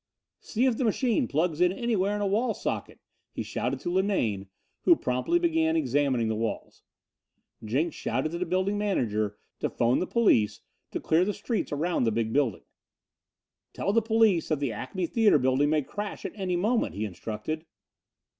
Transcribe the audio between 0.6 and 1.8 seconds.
if the machine plugs in